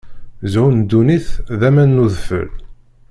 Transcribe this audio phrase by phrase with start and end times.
[0.49, 1.27] Zzhu n ddunit
[1.59, 2.49] d aman n udfel.